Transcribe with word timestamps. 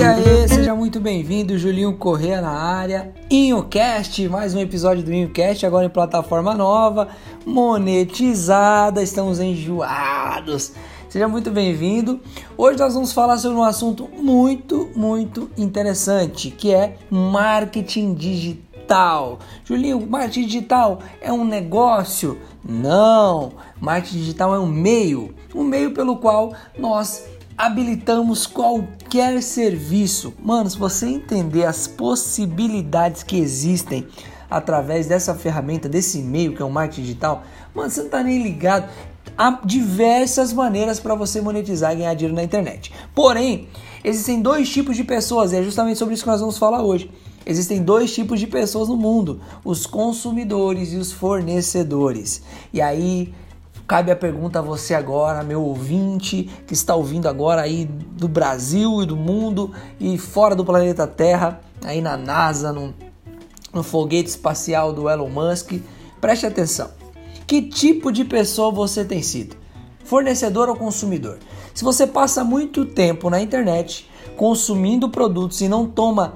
E 0.00 0.02
aí, 0.02 0.48
seja 0.48 0.74
muito 0.74 0.98
bem-vindo, 0.98 1.58
Julinho 1.58 1.92
Corrêa 1.92 2.40
na 2.40 2.48
área. 2.48 3.12
InhoCast, 3.28 4.26
mais 4.30 4.54
um 4.54 4.58
episódio 4.58 5.04
do 5.04 5.12
InhoCast, 5.12 5.66
agora 5.66 5.84
em 5.84 5.90
plataforma 5.90 6.54
nova, 6.54 7.08
monetizada, 7.44 9.02
estamos 9.02 9.40
enjoados. 9.40 10.72
Seja 11.06 11.28
muito 11.28 11.50
bem-vindo. 11.50 12.18
Hoje 12.56 12.78
nós 12.78 12.94
vamos 12.94 13.12
falar 13.12 13.36
sobre 13.36 13.58
um 13.58 13.62
assunto 13.62 14.08
muito, 14.16 14.88
muito 14.96 15.50
interessante, 15.54 16.50
que 16.50 16.72
é 16.72 16.96
marketing 17.10 18.14
digital. 18.14 19.38
Julinho, 19.66 20.00
marketing 20.08 20.46
digital 20.46 21.00
é 21.20 21.30
um 21.30 21.44
negócio? 21.44 22.38
Não, 22.66 23.52
marketing 23.78 24.16
digital 24.16 24.54
é 24.54 24.58
um 24.58 24.66
meio, 24.66 25.34
um 25.54 25.62
meio 25.62 25.90
pelo 25.90 26.16
qual 26.16 26.54
nós 26.78 27.22
habilitamos 27.60 28.46
qualquer 28.46 29.42
serviço. 29.42 30.32
Mano, 30.42 30.70
se 30.70 30.78
você 30.78 31.06
entender 31.06 31.66
as 31.66 31.86
possibilidades 31.86 33.22
que 33.22 33.36
existem 33.36 34.08
através 34.50 35.06
dessa 35.06 35.34
ferramenta, 35.34 35.86
desse 35.86 36.22
meio 36.22 36.54
que 36.56 36.62
é 36.62 36.64
o 36.64 36.70
marketing 36.70 37.02
digital, 37.02 37.42
mano, 37.74 37.90
você 37.90 38.02
não 38.02 38.08
tá 38.08 38.22
nem 38.22 38.42
ligado. 38.42 38.88
Há 39.36 39.60
diversas 39.62 40.54
maneiras 40.54 40.98
para 40.98 41.14
você 41.14 41.42
monetizar 41.42 41.92
e 41.92 41.96
ganhar 41.96 42.14
dinheiro 42.14 42.34
na 42.34 42.42
internet. 42.42 42.94
Porém, 43.14 43.68
existem 44.02 44.40
dois 44.40 44.70
tipos 44.70 44.96
de 44.96 45.04
pessoas, 45.04 45.52
e 45.52 45.56
é 45.56 45.62
justamente 45.62 45.98
sobre 45.98 46.14
isso 46.14 46.22
que 46.22 46.30
nós 46.30 46.40
vamos 46.40 46.56
falar 46.56 46.82
hoje. 46.82 47.10
Existem 47.44 47.82
dois 47.82 48.14
tipos 48.14 48.40
de 48.40 48.46
pessoas 48.46 48.88
no 48.88 48.96
mundo: 48.96 49.38
os 49.62 49.86
consumidores 49.86 50.94
e 50.94 50.96
os 50.96 51.12
fornecedores. 51.12 52.42
E 52.72 52.80
aí 52.80 53.34
Cabe 53.90 54.12
a 54.12 54.16
pergunta 54.16 54.60
a 54.60 54.62
você 54.62 54.94
agora, 54.94 55.42
meu 55.42 55.64
ouvinte, 55.64 56.48
que 56.64 56.74
está 56.74 56.94
ouvindo 56.94 57.28
agora 57.28 57.62
aí 57.62 57.86
do 57.86 58.28
Brasil 58.28 59.02
e 59.02 59.04
do 59.04 59.16
mundo 59.16 59.72
e 59.98 60.16
fora 60.16 60.54
do 60.54 60.64
planeta 60.64 61.08
Terra, 61.08 61.60
aí 61.84 62.00
na 62.00 62.16
NASA, 62.16 62.72
no, 62.72 62.94
no 63.74 63.82
foguete 63.82 64.28
espacial 64.28 64.92
do 64.92 65.10
Elon 65.10 65.28
Musk. 65.28 65.72
Preste 66.20 66.46
atenção. 66.46 66.88
Que 67.48 67.62
tipo 67.62 68.12
de 68.12 68.24
pessoa 68.24 68.70
você 68.70 69.04
tem 69.04 69.22
sido? 69.22 69.56
Fornecedor 70.04 70.68
ou 70.68 70.76
consumidor? 70.76 71.40
Se 71.74 71.82
você 71.82 72.06
passa 72.06 72.44
muito 72.44 72.84
tempo 72.84 73.28
na 73.28 73.40
internet 73.42 74.08
consumindo 74.36 75.08
produtos 75.08 75.62
e 75.62 75.68
não 75.68 75.84
toma 75.84 76.34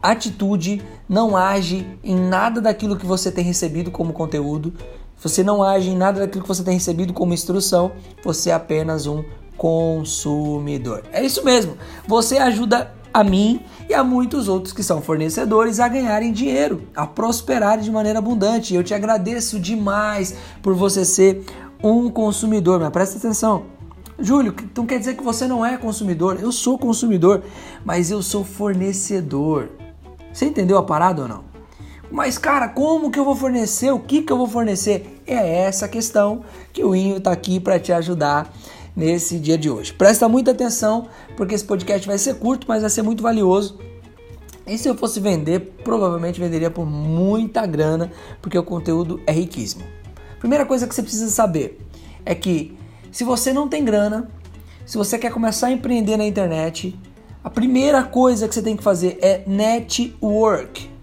atitude, 0.00 0.80
não 1.08 1.36
age 1.36 1.84
em 2.04 2.14
nada 2.14 2.60
daquilo 2.60 2.96
que 2.96 3.04
você 3.04 3.32
tem 3.32 3.42
recebido 3.42 3.90
como 3.90 4.12
conteúdo, 4.12 4.72
você 5.18 5.42
não 5.42 5.62
age 5.62 5.90
em 5.90 5.96
nada 5.96 6.20
daquilo 6.20 6.42
que 6.42 6.48
você 6.48 6.62
tem 6.62 6.74
recebido 6.74 7.12
como 7.12 7.32
instrução, 7.32 7.92
você 8.22 8.50
é 8.50 8.54
apenas 8.54 9.06
um 9.06 9.24
consumidor. 9.56 11.02
É 11.12 11.24
isso 11.24 11.44
mesmo. 11.44 11.76
Você 12.06 12.38
ajuda 12.38 12.92
a 13.12 13.22
mim 13.22 13.60
e 13.88 13.94
a 13.94 14.02
muitos 14.02 14.48
outros 14.48 14.72
que 14.72 14.82
são 14.82 15.00
fornecedores 15.00 15.78
a 15.78 15.86
ganharem 15.86 16.32
dinheiro, 16.32 16.82
a 16.96 17.06
prosperarem 17.06 17.84
de 17.84 17.90
maneira 17.90 18.18
abundante. 18.18 18.74
Eu 18.74 18.82
te 18.82 18.92
agradeço 18.92 19.60
demais 19.60 20.34
por 20.60 20.74
você 20.74 21.04
ser 21.04 21.44
um 21.82 22.10
consumidor, 22.10 22.80
mas 22.80 22.90
presta 22.90 23.18
atenção. 23.18 23.66
Júlio, 24.18 24.54
então 24.62 24.86
quer 24.86 24.98
dizer 24.98 25.16
que 25.16 25.22
você 25.22 25.46
não 25.46 25.64
é 25.64 25.76
consumidor? 25.76 26.38
Eu 26.40 26.50
sou 26.50 26.78
consumidor, 26.78 27.42
mas 27.84 28.10
eu 28.10 28.22
sou 28.22 28.44
fornecedor. 28.44 29.70
Você 30.32 30.46
entendeu 30.46 30.78
a 30.78 30.82
parada 30.82 31.22
ou 31.22 31.28
não? 31.28 31.53
Mas, 32.10 32.38
cara, 32.38 32.68
como 32.68 33.10
que 33.10 33.18
eu 33.18 33.24
vou 33.24 33.34
fornecer? 33.34 33.90
O 33.92 33.98
que 33.98 34.22
que 34.22 34.32
eu 34.32 34.36
vou 34.36 34.46
fornecer? 34.46 35.20
É 35.26 35.64
essa 35.64 35.88
questão 35.88 36.44
que 36.72 36.84
o 36.84 36.94
Inho 36.94 37.16
está 37.16 37.32
aqui 37.32 37.58
para 37.58 37.78
te 37.78 37.92
ajudar 37.92 38.52
nesse 38.94 39.38
dia 39.38 39.58
de 39.58 39.68
hoje. 39.68 39.92
Presta 39.92 40.28
muita 40.28 40.52
atenção, 40.52 41.08
porque 41.36 41.54
esse 41.54 41.64
podcast 41.64 42.06
vai 42.06 42.18
ser 42.18 42.34
curto, 42.34 42.66
mas 42.68 42.82
vai 42.82 42.90
ser 42.90 43.02
muito 43.02 43.22
valioso. 43.22 43.78
E 44.66 44.78
se 44.78 44.88
eu 44.88 44.96
fosse 44.96 45.20
vender, 45.20 45.74
provavelmente 45.82 46.40
venderia 46.40 46.70
por 46.70 46.86
muita 46.86 47.66
grana, 47.66 48.10
porque 48.40 48.58
o 48.58 48.62
conteúdo 48.62 49.20
é 49.26 49.32
riquíssimo. 49.32 49.84
Primeira 50.38 50.64
coisa 50.64 50.86
que 50.86 50.94
você 50.94 51.02
precisa 51.02 51.28
saber 51.30 51.78
é 52.24 52.34
que 52.34 52.76
se 53.10 53.24
você 53.24 53.52
não 53.52 53.68
tem 53.68 53.84
grana, 53.84 54.30
se 54.86 54.96
você 54.96 55.18
quer 55.18 55.32
começar 55.32 55.66
a 55.68 55.72
empreender 55.72 56.16
na 56.16 56.24
internet, 56.24 56.98
a 57.42 57.50
primeira 57.50 58.02
coisa 58.02 58.48
que 58.48 58.54
você 58.54 58.62
tem 58.62 58.76
que 58.76 58.82
fazer 58.82 59.18
é 59.20 59.42
network 59.46 60.93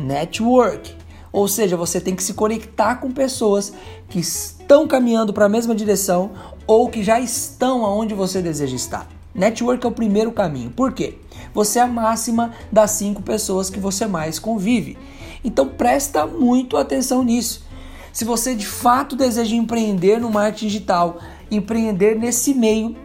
network. 0.00 0.94
Ou 1.32 1.46
seja, 1.46 1.76
você 1.76 2.00
tem 2.00 2.16
que 2.16 2.22
se 2.22 2.34
conectar 2.34 2.96
com 2.96 3.12
pessoas 3.12 3.72
que 4.08 4.18
estão 4.18 4.88
caminhando 4.88 5.32
para 5.32 5.46
a 5.46 5.48
mesma 5.48 5.74
direção 5.74 6.32
ou 6.66 6.88
que 6.88 7.04
já 7.04 7.20
estão 7.20 7.84
aonde 7.84 8.14
você 8.14 8.42
deseja 8.42 8.74
estar. 8.74 9.08
Network 9.34 9.84
é 9.84 9.88
o 9.88 9.92
primeiro 9.92 10.32
caminho. 10.32 10.70
Por 10.70 10.92
quê? 10.92 11.18
Você 11.54 11.78
é 11.78 11.82
a 11.82 11.86
máxima 11.86 12.52
das 12.70 12.92
cinco 12.92 13.22
pessoas 13.22 13.70
que 13.70 13.78
você 13.78 14.06
mais 14.06 14.38
convive. 14.38 14.98
Então 15.44 15.68
presta 15.68 16.26
muito 16.26 16.76
atenção 16.76 17.22
nisso. 17.22 17.64
Se 18.12 18.24
você 18.24 18.54
de 18.54 18.66
fato 18.66 19.14
deseja 19.14 19.54
empreender 19.54 20.20
no 20.20 20.30
marketing 20.30 20.66
digital, 20.66 21.18
empreender 21.50 22.16
nesse 22.18 22.52
meio, 22.54 22.96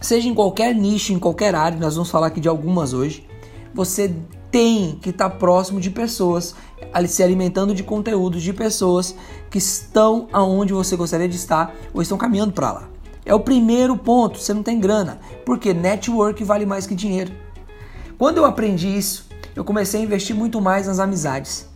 seja 0.00 0.28
em 0.28 0.34
qualquer 0.34 0.74
nicho, 0.74 1.12
em 1.12 1.18
qualquer 1.18 1.54
área, 1.54 1.78
nós 1.78 1.94
vamos 1.94 2.10
falar 2.10 2.26
aqui 2.26 2.40
de 2.40 2.48
algumas 2.48 2.92
hoje, 2.92 3.26
você 3.74 4.14
tem 4.50 4.98
que 5.00 5.10
estar 5.10 5.30
tá 5.30 5.36
próximo 5.36 5.80
de 5.80 5.90
pessoas, 5.90 6.54
se 7.08 7.22
alimentando 7.22 7.74
de 7.74 7.82
conteúdos 7.82 8.42
de 8.42 8.52
pessoas 8.52 9.14
que 9.50 9.58
estão 9.58 10.28
aonde 10.32 10.72
você 10.72 10.96
gostaria 10.96 11.28
de 11.28 11.36
estar 11.36 11.74
ou 11.94 12.02
estão 12.02 12.18
caminhando 12.18 12.52
para 12.52 12.72
lá. 12.72 12.88
É 13.24 13.34
o 13.34 13.40
primeiro 13.40 13.96
ponto, 13.96 14.38
você 14.38 14.52
não 14.52 14.62
tem 14.62 14.80
grana, 14.80 15.20
porque 15.44 15.72
network 15.72 16.42
vale 16.42 16.66
mais 16.66 16.86
que 16.86 16.94
dinheiro. 16.94 17.32
Quando 18.18 18.38
eu 18.38 18.44
aprendi 18.44 18.88
isso, 18.88 19.26
eu 19.54 19.64
comecei 19.64 20.00
a 20.00 20.04
investir 20.04 20.34
muito 20.34 20.60
mais 20.60 20.86
nas 20.86 20.98
amizades. 20.98 21.68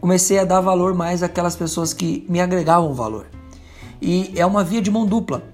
Comecei 0.00 0.38
a 0.38 0.44
dar 0.44 0.60
valor 0.60 0.94
mais 0.94 1.22
àquelas 1.22 1.54
pessoas 1.54 1.92
que 1.92 2.26
me 2.28 2.40
agregavam 2.40 2.92
valor. 2.92 3.26
E 4.00 4.32
é 4.34 4.44
uma 4.44 4.64
via 4.64 4.82
de 4.82 4.90
mão 4.90 5.06
dupla. 5.06 5.44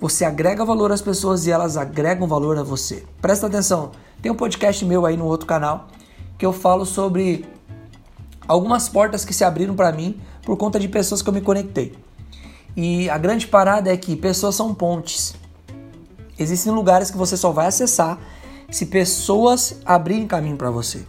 Você 0.00 0.24
agrega 0.24 0.64
valor 0.64 0.92
às 0.92 1.00
pessoas 1.00 1.46
e 1.46 1.50
elas 1.50 1.76
agregam 1.76 2.28
valor 2.28 2.58
a 2.58 2.62
você. 2.62 3.04
Presta 3.20 3.46
atenção, 3.46 3.92
tem 4.20 4.32
um 4.32 4.34
podcast 4.34 4.84
meu 4.84 5.06
aí 5.06 5.16
no 5.16 5.26
outro 5.26 5.46
canal 5.46 5.88
que 6.36 6.44
eu 6.44 6.52
falo 6.52 6.84
sobre 6.84 7.44
algumas 8.46 8.88
portas 8.88 9.24
que 9.24 9.34
se 9.34 9.44
abriram 9.44 9.74
para 9.74 9.92
mim 9.92 10.20
por 10.42 10.56
conta 10.56 10.78
de 10.80 10.88
pessoas 10.88 11.20
que 11.20 11.28
eu 11.28 11.32
me 11.32 11.40
conectei. 11.40 11.94
E 12.76 13.10
a 13.10 13.18
grande 13.18 13.46
parada 13.46 13.92
é 13.92 13.96
que 13.96 14.16
pessoas 14.16 14.54
são 14.54 14.74
pontes. 14.74 15.34
Existem 16.38 16.72
lugares 16.72 17.10
que 17.10 17.16
você 17.16 17.36
só 17.36 17.50
vai 17.50 17.66
acessar 17.66 18.18
se 18.70 18.86
pessoas 18.86 19.80
abrirem 19.84 20.26
caminho 20.26 20.56
para 20.56 20.70
você. 20.70 21.04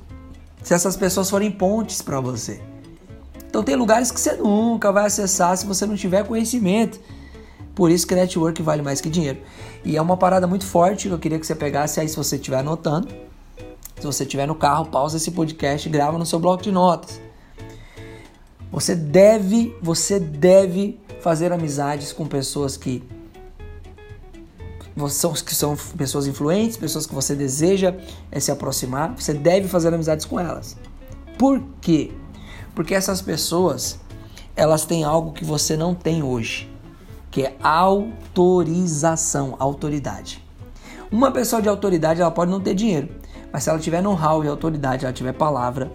Se 0.64 0.74
essas 0.74 0.98
pessoas 0.98 1.30
forem 1.30 1.52
pontes 1.52 2.02
para 2.02 2.20
você. 2.20 2.62
Então 3.48 3.64
tem 3.64 3.76
lugares 3.76 4.12
que 4.12 4.20
você 4.20 4.34
nunca 4.34 4.92
vai 4.92 5.06
acessar 5.06 5.56
se 5.58 5.66
você 5.66 5.86
não 5.86 5.96
tiver 5.96 6.26
conhecimento. 6.26 7.00
Por 7.80 7.90
isso 7.90 8.06
que 8.06 8.14
network 8.14 8.62
vale 8.62 8.82
mais 8.82 9.00
que 9.00 9.10
dinheiro. 9.10 9.40
E 9.86 9.96
é 9.96 10.02
uma 10.02 10.18
parada 10.18 10.46
muito 10.46 10.66
forte 10.66 11.08
que 11.08 11.14
eu 11.14 11.18
queria 11.18 11.40
que 11.40 11.48
você 11.48 11.56
pegasse 11.56 11.98
aí 11.98 12.10
se 12.10 12.16
você 12.18 12.36
estiver 12.36 12.58
anotando. 12.58 13.08
Se 13.98 14.06
você 14.06 14.24
estiver 14.24 14.46
no 14.46 14.54
carro, 14.54 14.88
pausa 14.88 15.16
esse 15.16 15.32
podcast 15.32 15.88
e 15.88 15.90
grava 15.90 16.18
no 16.18 16.26
seu 16.26 16.40
bloco 16.40 16.62
de 16.62 16.74
notas. 16.74 17.22
Você 18.70 18.94
deve, 18.94 19.74
você 19.82 20.20
deve 20.20 21.00
fazer 21.22 21.54
amizades 21.54 22.12
com 22.12 22.28
pessoas 22.28 22.76
que 22.76 23.02
são, 25.08 25.32
que 25.32 25.56
são 25.56 25.78
pessoas 25.98 26.28
influentes, 26.28 26.76
pessoas 26.76 27.08
que 27.08 27.16
você 27.16 27.34
deseja 27.34 27.96
é, 28.30 28.42
se 28.42 28.52
aproximar. 28.52 29.16
Você 29.18 29.34
deve 29.34 29.70
fazer 29.70 29.94
amizades 29.94 30.26
com 30.26 30.38
elas. 30.38 30.76
Por 31.38 31.64
quê? 31.80 32.12
Porque 32.76 32.94
essas 32.94 33.22
pessoas, 33.22 33.98
elas 34.54 34.84
têm 34.84 35.06
algo 35.06 35.32
que 35.32 35.46
você 35.46 35.78
não 35.78 35.96
tem 35.96 36.22
hoje 36.22 36.70
que 37.32 37.44
é 37.44 37.56
autorização, 37.62 39.56
autoridade. 39.60 40.44
Uma 41.12 41.32
pessoa 41.32 41.62
de 41.62 41.70
autoridade, 41.70 42.22
ela 42.22 42.32
pode 42.32 42.52
não 42.52 42.60
ter 42.60 42.74
dinheiro, 42.74 43.10
mas 43.52 43.64
se 43.64 43.70
ela 43.70 43.80
tiver 43.80 44.02
know-how 44.02 44.44
e 44.44 44.48
autoridade, 44.48 45.06
ela 45.06 45.14
tiver 45.14 45.34
palavra 45.34 45.92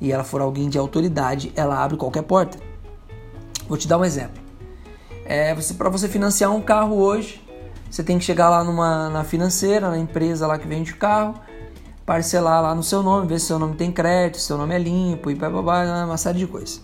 e 0.00 0.12
ela 0.12 0.24
for 0.24 0.40
alguém 0.40 0.68
de 0.68 0.78
autoridade, 0.78 1.52
ela 1.54 1.82
abre 1.82 1.96
qualquer 1.96 2.22
porta. 2.22 2.58
Vou 3.68 3.78
te 3.78 3.86
dar 3.86 3.98
um 3.98 4.04
exemplo. 4.04 4.42
É, 5.24 5.54
para 5.78 5.88
você 5.88 6.08
financiar 6.08 6.50
um 6.50 6.60
carro 6.60 6.96
hoje, 6.96 7.40
você 7.90 8.02
tem 8.02 8.18
que 8.18 8.24
chegar 8.24 8.48
lá 8.50 8.64
numa 8.64 9.08
na 9.10 9.24
financeira, 9.24 9.90
na 9.90 9.98
empresa 9.98 10.46
lá 10.46 10.58
que 10.58 10.66
vende 10.66 10.92
o 10.92 10.96
carro, 10.96 11.34
parcelar 12.04 12.62
lá 12.62 12.74
no 12.74 12.82
seu 12.82 13.02
nome, 13.02 13.26
ver 13.26 13.38
se 13.38 13.46
seu 13.46 13.58
nome 13.58 13.76
tem 13.76 13.92
crédito, 13.92 14.38
se 14.38 14.46
seu 14.46 14.58
nome 14.58 14.74
é 14.74 14.78
limpo 14.78 15.30
e 15.30 15.34
blá, 15.34 15.48
blá, 15.48 15.62
blá, 15.62 16.04
uma 16.04 16.16
série 16.16 16.38
de 16.38 16.46
coisas. 16.46 16.82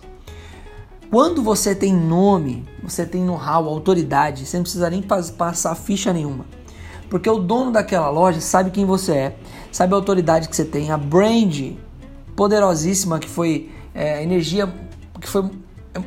Quando 1.09 1.41
você 1.41 1.73
tem 1.73 1.93
nome, 1.93 2.65
você 2.83 3.05
tem 3.05 3.23
know-how, 3.23 3.67
autoridade, 3.67 4.45
você 4.45 4.57
não 4.57 4.63
precisa 4.63 4.89
nem 4.89 5.01
passar 5.01 5.73
ficha 5.75 6.11
nenhuma. 6.11 6.45
Porque 7.09 7.29
o 7.29 7.39
dono 7.39 7.71
daquela 7.71 8.09
loja 8.09 8.41
sabe 8.41 8.71
quem 8.71 8.85
você 8.85 9.13
é, 9.13 9.37
sabe 9.71 9.93
a 9.93 9.95
autoridade 9.95 10.49
que 10.49 10.55
você 10.55 10.65
tem, 10.65 10.91
a 10.91 10.97
brand 10.97 11.73
poderosíssima 12.35 13.19
que 13.19 13.29
foi 13.29 13.71
é, 13.95 14.21
energia 14.21 14.71
que 15.19 15.27
foi 15.27 15.49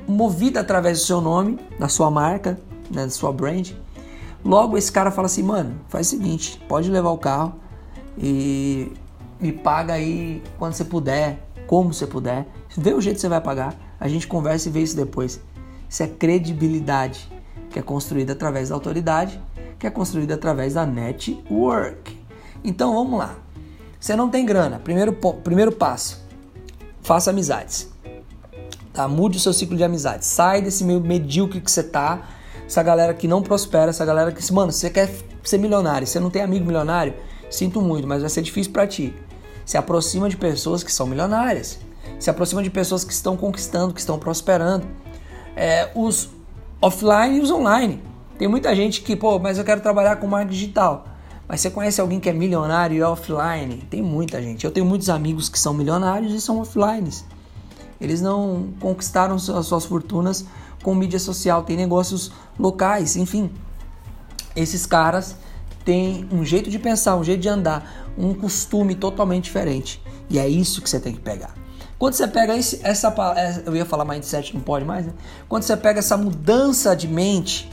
movida 0.06 0.60
através 0.60 1.00
do 1.00 1.04
seu 1.04 1.20
nome, 1.20 1.58
da 1.78 1.88
sua 1.88 2.10
marca, 2.10 2.60
né, 2.90 3.04
da 3.04 3.10
sua 3.10 3.32
brand. 3.32 3.72
Logo 4.44 4.76
esse 4.76 4.92
cara 4.92 5.10
fala 5.10 5.26
assim, 5.26 5.42
mano, 5.42 5.80
faz 5.88 6.06
o 6.06 6.10
seguinte, 6.10 6.60
pode 6.68 6.90
levar 6.90 7.10
o 7.10 7.18
carro, 7.18 7.54
e 8.18 8.92
me 9.40 9.52
paga 9.52 9.94
aí 9.94 10.42
quando 10.58 10.74
você 10.74 10.84
puder, 10.84 11.42
como 11.66 11.92
você 11.92 12.06
puder. 12.06 12.46
Vê 12.76 12.92
o 12.92 13.00
jeito 13.00 13.16
que 13.16 13.22
você 13.22 13.28
vai 13.28 13.40
pagar. 13.40 13.74
A 14.00 14.08
gente 14.08 14.26
conversa 14.26 14.68
e 14.68 14.72
vê 14.72 14.80
isso 14.80 14.96
depois. 14.96 15.40
Isso 15.88 16.02
é 16.02 16.06
credibilidade, 16.06 17.30
que 17.68 17.78
é 17.78 17.82
construída 17.82 18.32
através 18.32 18.70
da 18.70 18.74
autoridade, 18.74 19.40
que 19.78 19.86
é 19.86 19.90
construída 19.90 20.34
através 20.34 20.74
da 20.74 20.86
network. 20.86 22.18
Então 22.64 22.94
vamos 22.94 23.18
lá. 23.18 23.36
Você 24.00 24.16
não 24.16 24.30
tem 24.30 24.46
grana. 24.46 24.78
Primeiro, 24.78 25.12
primeiro 25.12 25.70
passo: 25.70 26.24
faça 27.02 27.30
amizades. 27.30 27.88
Tá? 28.92 29.06
Mude 29.06 29.36
o 29.36 29.40
seu 29.40 29.52
ciclo 29.52 29.76
de 29.76 29.84
amizades. 29.84 30.26
Sai 30.26 30.62
desse 30.62 30.82
meio 30.82 31.00
medíocre 31.00 31.60
que 31.60 31.70
você 31.70 31.82
tá. 31.82 32.28
Essa 32.66 32.82
galera 32.82 33.12
que 33.12 33.28
não 33.28 33.42
prospera, 33.42 33.90
essa 33.90 34.04
galera 34.04 34.32
que. 34.32 34.52
Mano, 34.52 34.72
você 34.72 34.88
quer 34.88 35.12
ser 35.44 35.58
milionário, 35.58 36.06
você 36.06 36.18
não 36.18 36.30
tem 36.30 36.42
amigo 36.42 36.64
milionário? 36.64 37.14
Sinto 37.50 37.82
muito, 37.82 38.06
mas 38.06 38.20
vai 38.20 38.30
ser 38.30 38.42
difícil 38.42 38.72
para 38.72 38.86
ti. 38.86 39.14
Se 39.64 39.76
aproxima 39.76 40.28
de 40.28 40.36
pessoas 40.36 40.82
que 40.82 40.92
são 40.92 41.06
milionárias. 41.06 41.78
Se 42.18 42.30
aproxima 42.30 42.62
de 42.62 42.70
pessoas 42.70 43.04
que 43.04 43.12
estão 43.12 43.36
conquistando, 43.36 43.94
que 43.94 44.00
estão 44.00 44.18
prosperando. 44.18 44.86
É, 45.56 45.90
os 45.94 46.30
offline 46.80 47.38
e 47.38 47.40
os 47.40 47.50
online. 47.50 48.02
Tem 48.38 48.48
muita 48.48 48.74
gente 48.74 49.02
que, 49.02 49.14
pô, 49.14 49.38
mas 49.38 49.58
eu 49.58 49.64
quero 49.64 49.80
trabalhar 49.80 50.16
com 50.16 50.26
marketing 50.26 50.58
digital. 50.58 51.04
Mas 51.46 51.60
você 51.60 51.70
conhece 51.70 52.00
alguém 52.00 52.20
que 52.20 52.28
é 52.28 52.32
milionário 52.32 52.96
e 52.96 53.00
é 53.00 53.06
offline? 53.06 53.78
Tem 53.90 54.00
muita 54.00 54.40
gente. 54.40 54.64
Eu 54.64 54.70
tenho 54.70 54.86
muitos 54.86 55.10
amigos 55.10 55.48
que 55.48 55.58
são 55.58 55.74
milionários 55.74 56.32
e 56.32 56.40
são 56.40 56.60
offline. 56.60 57.10
Eles 58.00 58.22
não 58.22 58.68
conquistaram 58.80 59.34
as 59.34 59.42
suas 59.42 59.84
fortunas 59.84 60.46
com 60.82 60.94
mídia 60.94 61.18
social, 61.18 61.62
tem 61.62 61.76
negócios 61.76 62.32
locais, 62.58 63.16
enfim. 63.16 63.50
Esses 64.56 64.86
caras 64.86 65.36
têm 65.84 66.26
um 66.32 66.44
jeito 66.44 66.70
de 66.70 66.78
pensar, 66.78 67.16
um 67.16 67.24
jeito 67.24 67.40
de 67.40 67.48
andar, 67.48 68.10
um 68.16 68.32
costume 68.32 68.94
totalmente 68.94 69.44
diferente. 69.44 70.00
E 70.30 70.38
é 70.38 70.48
isso 70.48 70.80
que 70.80 70.88
você 70.88 70.98
tem 70.98 71.12
que 71.12 71.20
pegar. 71.20 71.54
Quando 72.00 72.14
você 72.14 72.26
pega 72.26 72.56
esse, 72.56 72.80
essa, 72.82 73.14
eu 73.66 73.76
ia 73.76 73.84
falar 73.84 74.06
mindset, 74.06 74.54
não 74.54 74.62
pode 74.62 74.86
mais, 74.86 75.04
né? 75.04 75.12
Quando 75.46 75.64
você 75.64 75.76
pega 75.76 75.98
essa 75.98 76.16
mudança 76.16 76.96
de 76.96 77.06
mente, 77.06 77.70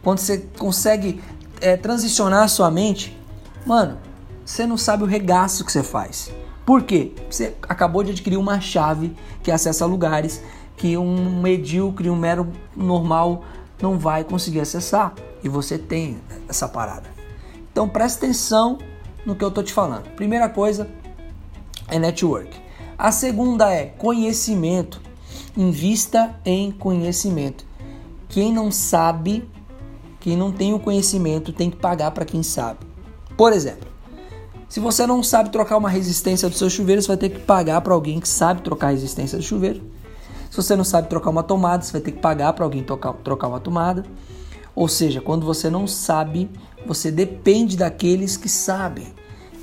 quando 0.00 0.18
você 0.18 0.48
consegue 0.56 1.20
é, 1.60 1.76
transicionar 1.76 2.44
a 2.44 2.48
sua 2.48 2.70
mente, 2.70 3.18
mano, 3.66 3.98
você 4.46 4.64
não 4.64 4.78
sabe 4.78 5.02
o 5.02 5.06
regaço 5.06 5.64
que 5.64 5.72
você 5.72 5.82
faz. 5.82 6.30
Por 6.64 6.84
quê? 6.84 7.14
Você 7.28 7.56
acabou 7.68 8.04
de 8.04 8.12
adquirir 8.12 8.36
uma 8.36 8.60
chave 8.60 9.12
que 9.42 9.50
acessa 9.50 9.84
lugares 9.84 10.40
que 10.76 10.96
um 10.96 11.42
medíocre, 11.42 12.08
um 12.08 12.14
mero 12.14 12.52
normal 12.76 13.42
não 13.82 13.98
vai 13.98 14.22
conseguir 14.22 14.60
acessar. 14.60 15.12
E 15.42 15.48
você 15.48 15.76
tem 15.76 16.18
essa 16.48 16.68
parada. 16.68 17.10
Então 17.72 17.88
presta 17.88 18.24
atenção 18.24 18.78
no 19.26 19.34
que 19.34 19.44
eu 19.44 19.50
tô 19.50 19.64
te 19.64 19.72
falando. 19.72 20.08
Primeira 20.14 20.48
coisa 20.48 20.88
é 21.88 21.98
network. 21.98 22.63
A 22.98 23.12
segunda 23.12 23.72
é 23.72 23.86
conhecimento. 23.86 25.00
Invista 25.56 26.34
em 26.44 26.70
conhecimento. 26.70 27.64
Quem 28.28 28.52
não 28.52 28.70
sabe 28.72 29.48
quem 30.24 30.38
não 30.38 30.50
tem 30.50 30.72
o 30.72 30.78
conhecimento 30.78 31.52
tem 31.52 31.68
que 31.68 31.76
pagar 31.76 32.10
para 32.12 32.24
quem 32.24 32.42
sabe. 32.42 32.78
Por 33.36 33.52
exemplo, 33.52 33.86
se 34.70 34.80
você 34.80 35.06
não 35.06 35.22
sabe 35.22 35.50
trocar 35.50 35.76
uma 35.76 35.90
resistência 35.90 36.48
do 36.48 36.56
seu 36.56 36.70
chuveiro, 36.70 37.02
você 37.02 37.08
vai 37.08 37.18
ter 37.18 37.28
que 37.28 37.40
pagar 37.40 37.82
para 37.82 37.92
alguém 37.92 38.18
que 38.18 38.26
sabe 38.26 38.62
trocar 38.62 38.86
a 38.86 38.90
resistência 38.92 39.36
do 39.36 39.44
chuveiro. 39.44 39.82
Se 40.50 40.56
você 40.56 40.74
não 40.74 40.82
sabe 40.82 41.10
trocar 41.10 41.28
uma 41.28 41.42
tomada, 41.42 41.82
você 41.82 41.92
vai 41.92 42.00
ter 42.00 42.12
que 42.12 42.20
pagar 42.20 42.54
para 42.54 42.64
alguém 42.64 42.82
trocar, 42.82 43.12
trocar 43.12 43.48
uma 43.48 43.60
tomada. 43.60 44.02
Ou 44.74 44.88
seja, 44.88 45.20
quando 45.20 45.44
você 45.44 45.68
não 45.68 45.86
sabe, 45.86 46.50
você 46.86 47.10
depende 47.10 47.76
daqueles 47.76 48.38
que 48.38 48.48
sabem. 48.48 49.12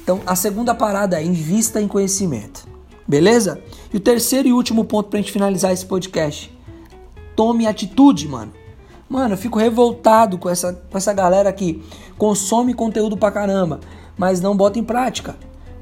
Então, 0.04 0.22
a 0.28 0.36
segunda 0.36 0.76
parada 0.76 1.20
é 1.20 1.26
invista 1.26 1.82
em 1.82 1.88
conhecimento. 1.88 2.71
Beleza? 3.08 3.62
E 3.94 3.98
o 3.98 4.00
terceiro 4.00 4.48
e 4.48 4.54
último 4.54 4.86
ponto 4.86 5.10
para 5.10 5.20
a 5.20 5.22
gente 5.22 5.32
finalizar 5.32 5.72
esse 5.72 5.86
podcast. 5.86 6.52
Tome 7.36 7.68
atitude, 7.68 8.28
mano. 8.28 8.54
Mano, 9.10 9.34
eu 9.34 9.38
fico 9.38 9.60
revoltado 9.60 10.38
com 10.38 10.50
essa, 10.50 10.74
com 10.90 10.98
essa 10.98 11.12
galera 11.12 11.52
que 11.52 11.84
consome 12.18 12.74
conteúdo 12.74 13.18
pra 13.18 13.32
caramba, 13.32 13.82
mas 14.18 14.40
não 14.40 14.56
bota 14.56 14.80
em 14.80 14.84
prática. 14.84 15.36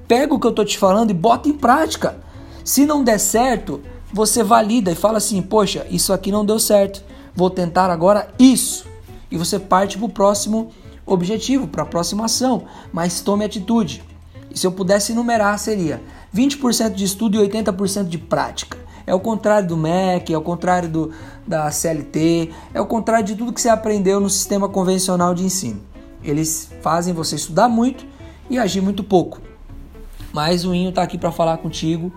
Pega 0.08 0.34
o 0.34 0.40
que 0.40 0.48
eu 0.48 0.52
tô 0.52 0.66
te 0.66 0.78
falando 0.78 1.12
e 1.12 1.14
bota 1.14 1.48
em 1.48 1.54
prática. 1.54 2.18
Se 2.64 2.86
não 2.86 3.04
der 3.04 3.20
certo, 3.20 3.82
você 4.12 4.44
valida 4.44 4.92
e 4.92 4.96
fala 4.96 5.20
assim: 5.20 5.42
Poxa, 5.42 5.86
isso 5.92 6.12
aqui 6.12 6.32
não 6.32 6.44
deu 6.44 6.60
certo. 6.60 7.04
Vou 7.36 7.50
tentar 7.50 7.92
agora 7.92 8.34
isso. 8.40 8.88
E 9.30 9.38
você 9.38 9.60
parte 9.60 9.98
para 9.98 10.06
o 10.08 10.10
próximo 10.10 10.72
objetivo, 11.06 11.68
para 11.68 11.84
a 11.84 11.86
próxima 11.86 12.26
ação. 12.26 12.64
Mas 12.92 13.22
tome 13.22 13.46
atitude. 13.46 14.04
E 14.50 14.58
se 14.58 14.66
eu 14.66 14.72
pudesse 14.72 15.12
enumerar, 15.12 15.60
seria 15.60 16.02
20% 16.34 16.94
de 16.94 17.04
estudo 17.04 17.38
e 17.44 17.48
80% 17.48 18.08
de 18.08 18.18
prática. 18.18 18.78
É 19.06 19.14
o 19.14 19.20
contrário 19.20 19.68
do 19.68 19.76
MEC, 19.76 20.34
é 20.34 20.38
o 20.38 20.42
contrário 20.42 20.88
do, 20.88 21.12
da 21.48 21.72
CLT, 21.72 22.52
é 22.74 22.80
o 22.80 22.86
contrário 22.86 23.26
de 23.26 23.36
tudo 23.36 23.52
que 23.52 23.60
você 23.60 23.70
aprendeu 23.70 24.20
no 24.20 24.30
sistema 24.30 24.70
convencional 24.70 25.34
de 25.34 25.44
ensino. 25.44 25.82
Eles 26.24 26.72
fazem 26.82 27.14
você 27.14 27.36
estudar 27.36 27.68
muito 27.68 28.06
e 28.50 28.60
agir 28.60 28.82
muito 28.82 29.04
pouco. 29.04 29.42
Mas 30.32 30.66
o 30.66 30.74
Inho 30.74 30.90
está 30.90 31.02
aqui 31.02 31.18
para 31.18 31.32
falar 31.32 31.58
contigo 31.58 32.12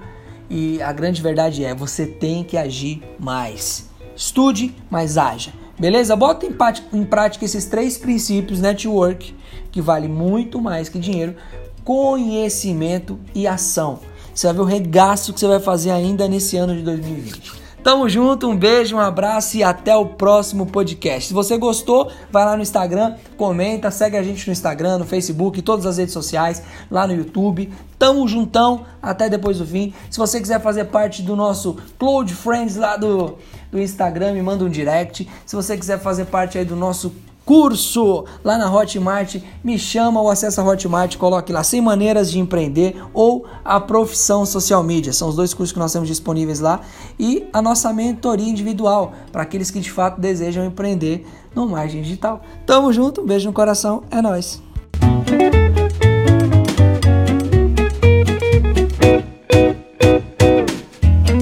e 0.50 0.82
a 0.82 0.92
grande 0.92 1.22
verdade 1.22 1.64
é: 1.64 1.74
você 1.74 2.06
tem 2.06 2.44
que 2.44 2.58
agir 2.58 3.02
mais. 3.18 3.88
Estude, 4.14 4.74
mas 4.90 5.16
haja. 5.16 5.52
Beleza? 5.78 6.14
Bota 6.14 6.46
em, 6.46 7.04
prática 7.04 7.44
esses 7.44 7.64
três 7.64 7.96
princípios 7.96 8.60
network, 8.60 9.34
que 9.70 9.80
vale 9.80 10.06
muito 10.06 10.60
mais 10.60 10.88
que 10.88 10.98
dinheiro, 10.98 11.34
conhecimento 11.84 13.18
e 13.34 13.46
ação. 13.46 14.00
Você 14.34 14.46
vai 14.46 14.56
ver 14.56 14.62
o 14.62 14.64
regaço 14.64 15.32
que 15.32 15.40
você 15.40 15.46
vai 15.46 15.60
fazer 15.60 15.90
ainda 15.90 16.26
nesse 16.28 16.56
ano 16.56 16.74
de 16.74 16.82
2020. 16.82 17.62
Tamo 17.82 18.08
junto, 18.08 18.48
um 18.48 18.56
beijo, 18.56 18.94
um 18.94 19.00
abraço 19.00 19.56
e 19.56 19.62
até 19.64 19.96
o 19.96 20.06
próximo 20.06 20.66
podcast. 20.66 21.26
Se 21.26 21.34
você 21.34 21.58
gostou, 21.58 22.12
vai 22.30 22.44
lá 22.44 22.56
no 22.56 22.62
Instagram, 22.62 23.16
comenta, 23.36 23.90
segue 23.90 24.16
a 24.16 24.22
gente 24.22 24.46
no 24.46 24.52
Instagram, 24.52 24.98
no 24.98 25.04
Facebook, 25.04 25.60
todas 25.62 25.84
as 25.84 25.98
redes 25.98 26.12
sociais, 26.12 26.62
lá 26.88 27.08
no 27.08 27.14
YouTube. 27.14 27.72
Tamo 27.98 28.26
juntão, 28.28 28.86
até 29.02 29.28
depois 29.28 29.58
do 29.58 29.66
fim. 29.66 29.92
Se 30.08 30.16
você 30.16 30.40
quiser 30.40 30.60
fazer 30.60 30.84
parte 30.84 31.22
do 31.22 31.34
nosso 31.34 31.76
Cloud 31.98 32.32
Friends 32.32 32.76
lá 32.76 32.96
do, 32.96 33.36
do 33.72 33.80
Instagram, 33.80 34.32
me 34.32 34.42
manda 34.42 34.64
um 34.64 34.68
direct. 34.68 35.28
Se 35.44 35.56
você 35.56 35.76
quiser 35.76 35.98
fazer 35.98 36.26
parte 36.26 36.58
aí 36.58 36.64
do 36.64 36.76
nosso 36.76 37.12
curso 37.52 38.24
lá 38.42 38.56
na 38.56 38.74
Hotmart, 38.74 39.36
me 39.62 39.78
chama 39.78 40.18
ou 40.22 40.30
acessa 40.30 40.62
a 40.62 40.64
Hotmart, 40.64 41.18
coloque 41.18 41.52
lá 41.52 41.62
100 41.62 41.82
maneiras 41.82 42.30
de 42.30 42.38
empreender 42.38 42.96
ou 43.12 43.44
a 43.62 43.78
profissão 43.78 44.46
social 44.46 44.82
media. 44.82 45.12
São 45.12 45.28
os 45.28 45.36
dois 45.36 45.52
cursos 45.52 45.70
que 45.70 45.78
nós 45.78 45.92
temos 45.92 46.08
disponíveis 46.08 46.60
lá 46.60 46.80
e 47.18 47.46
a 47.52 47.60
nossa 47.60 47.92
mentoria 47.92 48.48
individual 48.48 49.12
para 49.30 49.42
aqueles 49.42 49.70
que 49.70 49.80
de 49.80 49.90
fato 49.90 50.18
desejam 50.18 50.64
empreender 50.64 51.26
no 51.54 51.68
marketing 51.68 52.00
digital. 52.00 52.40
Tamo 52.64 52.90
junto, 52.90 53.20
um 53.20 53.26
beijo 53.26 53.48
no 53.48 53.52
coração, 53.52 54.02
é 54.10 54.22
nós. 54.22 54.71